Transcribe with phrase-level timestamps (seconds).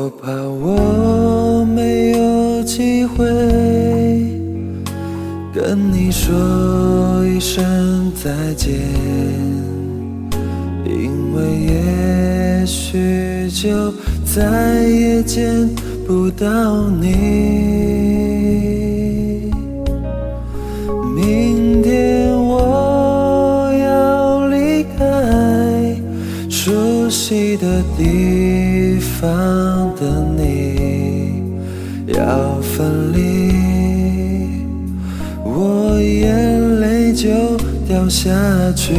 [0.00, 3.26] 我怕我没有机会
[5.52, 8.78] 跟你说一声再见
[10.86, 11.42] 因为
[11.72, 13.92] 也许就
[14.24, 15.68] 再也见
[16.06, 17.88] 不到你。
[21.16, 25.96] 明天我要离开
[26.48, 28.67] 熟悉的地
[29.20, 30.02] 方的
[30.36, 31.42] 你，
[32.06, 33.18] 要分离。
[35.42, 37.28] 我眼泪就
[37.88, 38.30] 掉下
[38.76, 38.94] 去。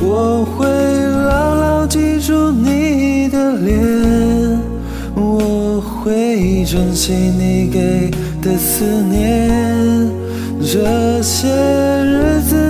[0.00, 0.66] 我会
[1.28, 4.58] 牢牢记住你的脸，
[5.14, 10.08] 我会珍惜你给的思念。
[10.60, 11.48] 这些
[12.02, 12.56] 日子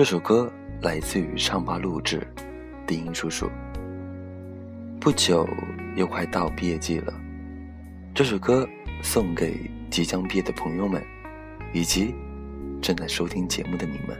[0.00, 2.26] 这首歌来自于唱吧录制，
[2.86, 3.50] 丁音叔叔。
[4.98, 5.46] 不久
[5.94, 7.12] 又快到毕业季了。
[8.14, 8.66] 这首歌
[9.02, 11.04] 送给即将毕业的朋友们，
[11.74, 12.14] 以及
[12.80, 14.16] 正在收听节目的你们。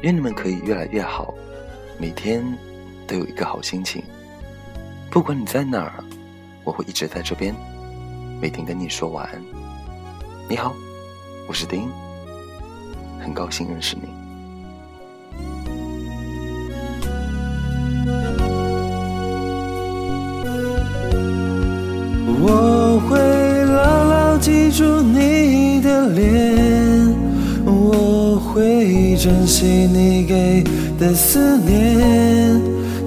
[0.00, 1.34] 愿你们可以越来越好，
[2.00, 2.42] 每天
[3.06, 4.02] 都有一个好心情。
[5.10, 6.02] 不管你在哪儿，
[6.64, 7.54] 我会一直在这边，
[8.40, 9.42] 每天跟你说晚安。
[10.48, 10.74] 你好，
[11.46, 11.86] 我是丁，
[13.20, 14.23] 很高兴认识你。
[26.24, 27.14] 你的脸，
[27.66, 30.64] 我会珍惜你给
[30.98, 32.60] 的思念。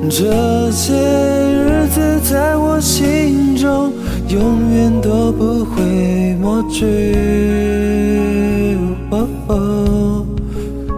[0.10, 3.92] 这些日子在我心中，
[4.30, 6.86] 永远都不会抹去。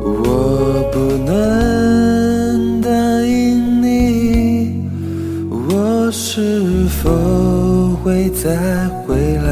[0.02, 2.90] 我不能答
[3.26, 4.74] 应你，
[5.50, 7.10] 我是否？
[8.02, 9.52] 会再回来，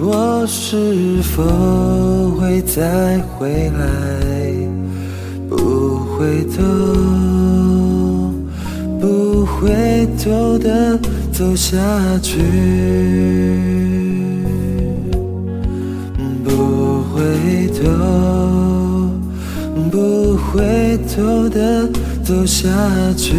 [0.00, 1.42] 我是否
[2.38, 3.88] 会再回来？
[5.48, 6.62] 不回头，
[9.00, 10.96] 不回头的
[11.32, 11.76] 走下
[12.22, 12.38] 去。
[16.44, 17.82] 不回头，
[19.90, 21.88] 不回头的
[22.22, 22.68] 走下
[23.16, 23.34] 去。